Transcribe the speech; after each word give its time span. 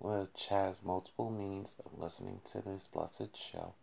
which 0.00 0.46
has 0.48 0.82
multiple 0.82 1.30
means 1.30 1.76
of 1.84 2.02
listening 2.02 2.40
to 2.50 2.62
this 2.62 2.88
blessed 2.90 3.36
show. 3.36 3.74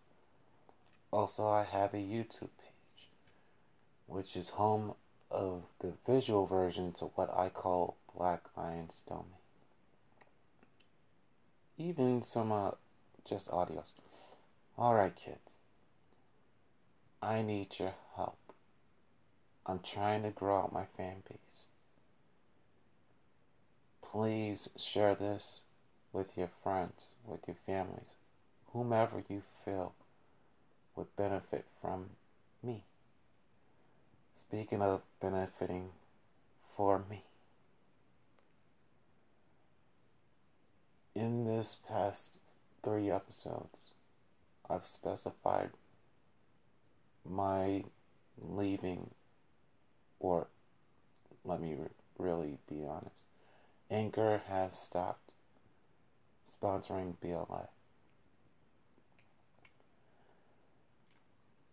Also, 1.11 1.47
I 1.47 1.63
have 1.63 1.93
a 1.93 1.97
YouTube 1.97 2.49
page, 2.57 3.07
which 4.07 4.35
is 4.35 4.49
home 4.49 4.95
of 5.29 5.61
the 5.79 5.93
visual 6.07 6.47
version 6.47 6.91
to 6.93 7.05
what 7.05 7.31
I 7.33 7.49
call 7.49 7.95
Black 8.17 8.41
Lions 8.57 9.03
Domain. 9.07 9.25
Even 11.77 12.23
some 12.23 12.51
uh, 12.51 12.71
just 13.25 13.51
audios. 13.51 13.91
Alright, 14.77 15.15
kids. 15.15 15.37
I 17.21 17.43
need 17.43 17.77
your 17.77 17.93
help. 18.15 18.39
I'm 19.67 19.79
trying 19.79 20.23
to 20.23 20.31
grow 20.31 20.61
out 20.61 20.73
my 20.73 20.85
fan 20.97 21.17
base. 21.29 21.67
Please 24.01 24.69
share 24.77 25.13
this 25.13 25.61
with 26.13 26.37
your 26.37 26.49
friends, 26.63 27.05
with 27.25 27.41
your 27.47 27.57
families, 27.65 28.15
whomever 28.73 29.23
you 29.29 29.41
feel 29.63 29.93
would 30.95 31.15
benefit 31.15 31.65
from 31.81 32.09
me. 32.63 32.83
Speaking 34.35 34.81
of 34.81 35.01
benefiting 35.21 35.89
for 36.75 37.03
me, 37.09 37.23
in 41.15 41.45
this 41.45 41.79
past 41.87 42.37
three 42.83 43.09
episodes, 43.09 43.91
I've 44.69 44.85
specified 44.85 45.69
my 47.25 47.83
leaving, 48.41 49.09
or 50.19 50.47
let 51.43 51.61
me 51.61 51.75
really 52.17 52.57
be 52.69 52.85
honest, 52.85 53.15
Anchor 53.89 54.41
has 54.47 54.77
stopped 54.77 55.26
sponsoring 56.49 57.15
BLA. 57.21 57.67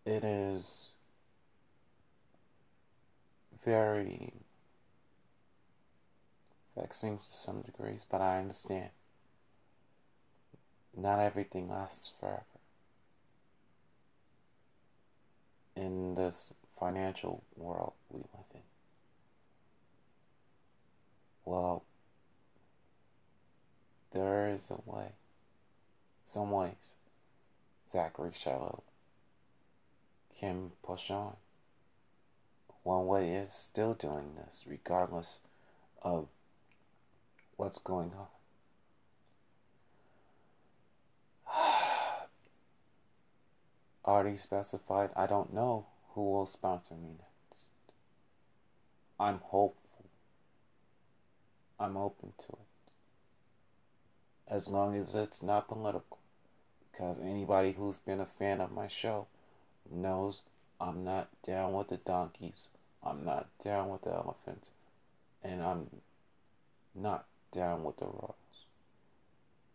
It 0.05 0.23
is 0.23 0.89
very 3.63 4.33
vexing 6.75 7.17
to 7.17 7.23
some 7.23 7.61
degrees, 7.61 8.05
but 8.09 8.21
I 8.21 8.39
understand. 8.39 8.89
Not 10.95 11.19
everything 11.19 11.69
lasts 11.69 12.11
forever. 12.19 12.43
In 15.75 16.15
this 16.15 16.53
financial 16.79 17.43
world 17.57 17.93
we 18.09 18.19
live 18.19 18.45
in. 18.53 18.61
Well, 21.45 21.84
is 24.55 24.71
way. 24.85 25.11
Some 26.25 26.49
ways. 26.49 26.95
Zachary 27.89 28.31
Shiloh 28.33 28.83
can 30.39 30.71
push 30.81 31.11
on. 31.11 31.35
One 32.83 33.05
way 33.07 33.35
is 33.35 33.51
still 33.51 33.93
doing 33.95 34.35
this, 34.35 34.63
regardless 34.67 35.39
of 36.01 36.27
what's 37.57 37.79
going 37.79 38.11
on. 38.13 38.27
Already 44.05 44.37
specified, 44.37 45.09
I 45.15 45.27
don't 45.27 45.53
know 45.53 45.85
who 46.13 46.31
will 46.31 46.45
sponsor 46.45 46.93
me 46.95 47.09
next. 47.09 47.69
I'm 49.19 49.39
hopeful. 49.39 50.05
I'm 51.79 51.97
open 51.97 52.33
to 52.37 52.53
it 52.53 52.74
as 54.47 54.67
long 54.67 54.95
as 54.95 55.15
it's 55.15 55.41
not 55.41 55.67
political. 55.67 56.17
Because 56.91 57.19
anybody 57.19 57.71
who's 57.71 57.99
been 57.99 58.19
a 58.19 58.25
fan 58.25 58.61
of 58.61 58.71
my 58.71 58.87
show 58.87 59.27
knows 59.91 60.41
I'm 60.79 61.03
not 61.03 61.29
down 61.41 61.73
with 61.73 61.89
the 61.89 61.97
donkeys, 61.97 62.69
I'm 63.03 63.25
not 63.25 63.47
down 63.63 63.89
with 63.89 64.03
the 64.03 64.11
elephants, 64.11 64.71
and 65.43 65.61
I'm 65.61 65.89
not 66.93 67.25
down 67.51 67.83
with 67.83 67.97
the 67.97 68.05
royals. 68.05 68.35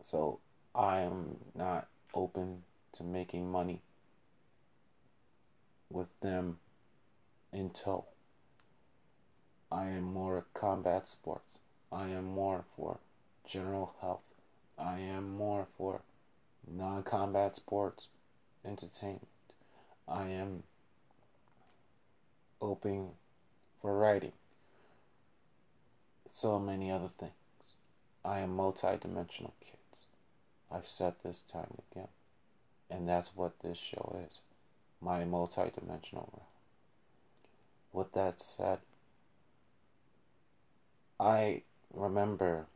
So 0.03 0.38
I 0.75 1.00
am 1.00 1.37
not 1.54 1.88
open 2.14 2.62
to 2.92 3.04
making 3.04 3.50
money 3.50 3.82
with 5.91 6.08
them 6.20 6.58
in 7.52 7.70
tow. 7.70 8.04
I 9.70 9.88
am 9.88 10.04
more 10.04 10.38
a 10.38 10.58
combat 10.58 11.06
sports. 11.06 11.58
I 11.92 12.08
am 12.08 12.25
more 12.25 12.64
for 12.76 12.98
general 13.44 13.94
health 14.00 14.22
I 14.80 15.00
am 15.00 15.36
more 15.36 15.66
for 15.76 16.00
non 16.66 17.02
combat 17.02 17.54
sports 17.54 18.08
entertainment. 18.64 19.28
I 20.08 20.28
am 20.28 20.62
open 22.62 23.10
for 23.82 23.96
writing. 23.98 24.32
So 26.28 26.58
many 26.58 26.90
other 26.90 27.10
things. 27.19 27.32
I 28.24 28.40
am 28.40 28.56
multi-dimensional 28.56 29.52
kids. 29.60 29.76
I've 30.70 30.86
said 30.86 31.14
this 31.22 31.40
time 31.40 31.76
again. 31.90 32.08
And 32.90 33.08
that's 33.08 33.36
what 33.36 33.58
this 33.60 33.78
show 33.78 34.16
is. 34.26 34.40
My 35.02 35.24
multi-dimensional 35.24 36.28
realm. 36.32 36.46
With 37.92 38.12
that 38.12 38.40
said, 38.40 38.78
I 41.19 41.62
remember 41.92 42.66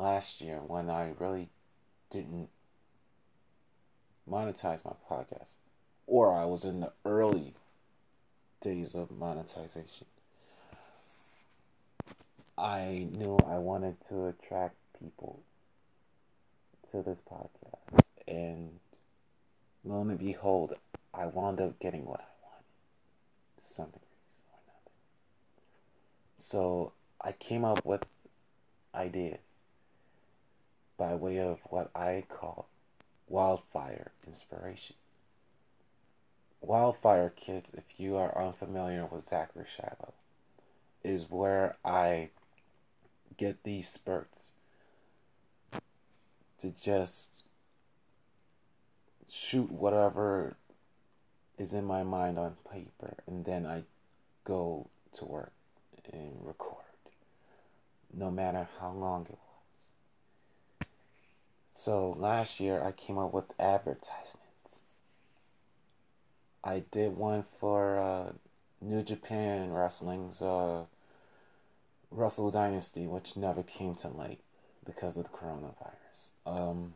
last 0.00 0.40
year 0.40 0.56
when 0.56 0.88
I 0.88 1.12
really 1.18 1.48
didn't 2.10 2.48
monetize 4.28 4.84
my 4.84 4.94
podcast, 5.10 5.52
or 6.06 6.34
I 6.34 6.46
was 6.46 6.64
in 6.64 6.80
the 6.80 6.92
early 7.04 7.52
days 8.62 8.94
of 8.94 9.10
monetization. 9.10 10.06
I 12.56 13.08
knew 13.10 13.38
I 13.46 13.58
wanted 13.58 13.96
to 14.08 14.26
attract 14.26 14.76
people 14.98 15.40
to 16.90 17.02
this 17.02 17.18
podcast, 17.30 18.04
and 18.26 18.70
lo 19.84 20.00
and 20.00 20.18
behold, 20.18 20.74
I 21.12 21.26
wound 21.26 21.60
up 21.60 21.78
getting 21.78 22.06
what 22.06 22.20
I 22.20 22.32
wanted 22.42 22.64
to 23.58 23.64
some 23.64 23.86
degrees 23.86 24.42
or 24.48 24.58
nothing. 24.66 24.92
So 26.38 26.92
I 27.20 27.32
came 27.32 27.64
up 27.64 27.84
with 27.84 28.04
ideas 28.94 29.49
by 31.00 31.14
way 31.14 31.38
of 31.38 31.58
what 31.70 31.90
I 31.94 32.24
call 32.28 32.68
wildfire 33.26 34.10
inspiration. 34.26 34.96
Wildfire 36.60 37.32
Kids, 37.34 37.70
if 37.72 37.84
you 37.96 38.18
are 38.18 38.36
unfamiliar 38.36 39.06
with 39.06 39.26
Zachary 39.26 39.64
Shiloh, 39.74 40.12
is 41.02 41.30
where 41.30 41.76
I 41.82 42.28
get 43.38 43.62
these 43.64 43.88
spurts 43.88 44.52
to 46.58 46.70
just 46.70 47.46
shoot 49.26 49.72
whatever 49.72 50.54
is 51.56 51.72
in 51.72 51.86
my 51.86 52.02
mind 52.02 52.38
on 52.38 52.56
paper 52.70 53.14
and 53.26 53.42
then 53.46 53.64
I 53.64 53.84
go 54.44 54.86
to 55.14 55.24
work 55.24 55.52
and 56.12 56.34
record 56.44 56.76
no 58.12 58.30
matter 58.30 58.68
how 58.78 58.90
long 58.90 59.22
it 59.22 59.30
was. 59.30 59.49
So 61.84 62.10
last 62.18 62.60
year 62.60 62.78
I 62.82 62.92
came 62.92 63.16
up 63.16 63.32
with 63.32 63.58
advertisements. 63.58 64.82
I 66.62 66.80
did 66.90 67.16
one 67.16 67.42
for 67.42 67.98
uh, 67.98 68.32
New 68.82 69.00
Japan 69.02 69.72
Wrestling's 69.72 70.42
uh, 70.42 70.84
Wrestle 72.10 72.50
Dynasty, 72.50 73.06
which 73.06 73.34
never 73.34 73.62
came 73.62 73.94
to 73.94 74.08
light 74.08 74.40
because 74.84 75.16
of 75.16 75.24
the 75.24 75.30
coronavirus. 75.30 76.30
Um, 76.44 76.92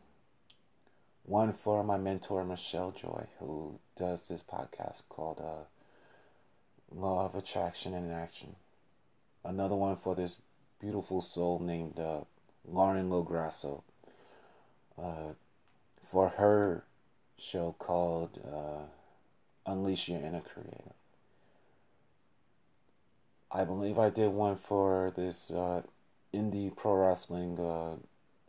one 1.24 1.54
for 1.54 1.82
my 1.82 1.96
mentor 1.96 2.44
Michelle 2.44 2.90
Joy, 2.90 3.26
who 3.38 3.78
does 3.96 4.28
this 4.28 4.42
podcast 4.42 5.08
called 5.08 5.40
uh, 5.40 5.64
Law 6.94 7.24
of 7.24 7.36
Attraction 7.36 7.94
and 7.94 8.12
Action. 8.12 8.54
Another 9.46 9.76
one 9.76 9.96
for 9.96 10.14
this 10.14 10.36
beautiful 10.78 11.22
soul 11.22 11.58
named 11.58 11.98
uh, 11.98 12.20
Lauren 12.66 13.08
Lograsso 13.08 13.82
uh, 15.00 15.32
for 16.02 16.28
her 16.28 16.84
show 17.38 17.74
called 17.78 18.38
uh, 18.50 18.82
Unleash 19.66 20.08
Your 20.08 20.20
Inner 20.20 20.40
Creative. 20.40 20.92
I 23.50 23.64
believe 23.64 23.98
I 23.98 24.10
did 24.10 24.30
one 24.30 24.56
for 24.56 25.12
this 25.16 25.50
uh, 25.50 25.82
indie 26.32 26.74
pro 26.74 26.94
wrestling 26.94 27.58
uh, 27.58 27.96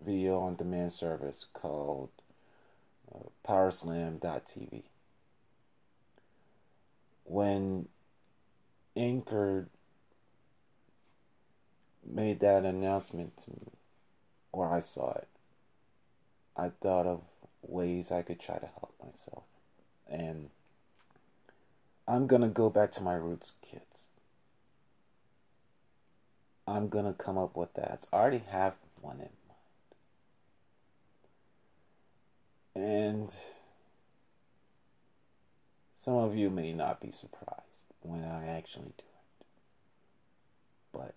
video 0.04 0.40
on 0.40 0.56
demand 0.56 0.94
service 0.94 1.46
called 1.54 2.10
uh, 3.14 3.20
Powerslam.tv. 3.48 4.84
When 7.26 7.88
Anchor 8.96 9.68
made 12.06 12.40
that 12.42 12.66
announcement 12.66 13.36
to 13.38 13.52
me, 13.52 13.72
or 14.52 14.72
I 14.72 14.80
saw 14.80 15.12
it, 15.12 15.28
I 16.58 16.70
thought 16.70 17.06
of 17.06 17.22
ways 17.62 18.12
I 18.12 18.22
could 18.22 18.40
try 18.40 18.58
to 18.58 18.66
help 18.66 18.94
myself. 19.04 19.44
And 20.08 20.50
I'm 22.08 22.28
going 22.28 22.44
to 22.44 22.48
go 22.48 22.70
back 22.70 22.92
to 22.92 23.04
my 23.04 23.16
roots, 23.16 23.54
kids. 23.62 24.08
I'm 26.68 26.90
going 26.90 27.06
to 27.06 27.14
come 27.14 27.38
up 27.38 27.56
with 27.56 27.74
that. 27.76 28.06
I 28.12 28.18
already 28.18 28.44
have 28.50 28.76
one 29.02 29.18
in 29.18 29.30
mind. 32.76 32.92
And 32.94 33.36
some 35.96 36.16
of 36.16 36.36
you 36.36 36.50
may 36.50 36.74
not 36.74 37.02
be 37.02 37.12
surprised 37.12 37.86
when 38.02 38.24
I 38.24 38.48
actually 38.58 38.94
do 38.98 39.04
it. 39.04 39.46
But 40.94 41.16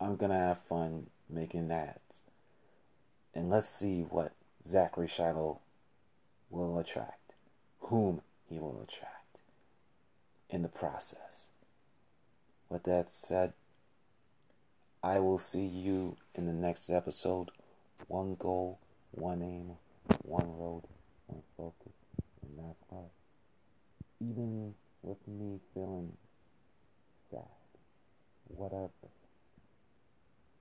I'm 0.00 0.16
going 0.16 0.30
to 0.30 0.36
have 0.36 0.58
fun 0.58 1.06
making 1.28 1.70
ads. 1.70 2.22
And 3.34 3.50
let's 3.50 3.68
see 3.68 4.02
what 4.02 4.32
Zachary 4.66 5.08
Shiloh 5.08 5.60
will 6.50 6.78
attract, 6.78 7.34
whom 7.80 8.22
he 8.48 8.58
will 8.58 8.82
attract 8.82 9.40
in 10.50 10.62
the 10.62 10.68
process. 10.68 11.50
With 12.68 12.84
that 12.84 13.10
said, 13.10 13.52
I 15.02 15.20
will 15.20 15.38
see 15.38 15.66
you 15.66 16.16
in 16.34 16.46
the 16.46 16.52
next 16.52 16.90
episode. 16.90 17.50
One 18.08 18.34
goal, 18.34 18.78
one 19.12 19.42
aim, 19.42 19.76
one 20.22 20.58
road, 20.58 20.82
one 21.26 21.42
focus, 21.56 21.92
and 22.42 22.58
that's 22.58 22.84
all. 22.90 23.10
Even 24.20 24.74
with 25.02 25.18
me 25.28 25.60
feeling 25.74 26.12
sad, 27.30 27.40
whatever, 28.48 28.90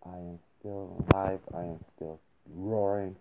I 0.06 0.18
am 0.18 0.40
still 0.60 1.06
alive, 1.12 1.40
I 1.54 1.64
am 1.64 1.80
still 1.96 2.20
roaring 2.54 3.16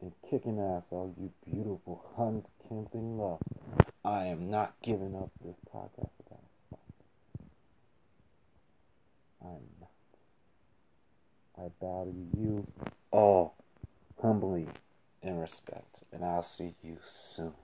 and 0.00 0.12
kicking 0.30 0.60
ass, 0.60 0.84
all 0.90 1.14
you 1.18 1.32
beautiful 1.44 2.04
Hunt 2.16 2.46
Kensing 2.68 3.18
love. 3.18 3.40
I 4.04 4.26
am 4.26 4.50
not 4.50 4.74
giving 4.82 5.16
up 5.16 5.30
this 5.44 5.56
podcast. 5.74 6.10
without 6.18 6.40
I'm 9.42 9.66
not. 9.80 9.90
I 11.58 11.68
bow 11.80 12.04
to 12.04 12.38
you 12.38 12.66
all 13.10 13.54
humbly 14.20 14.66
in 15.22 15.38
respect, 15.38 16.04
and 16.12 16.24
I'll 16.24 16.42
see 16.42 16.74
you 16.82 16.98
soon. 17.02 17.56